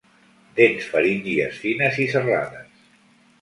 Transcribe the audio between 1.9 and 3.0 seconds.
i serrades.